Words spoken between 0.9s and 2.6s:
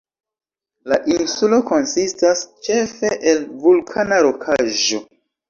La insulo konsistas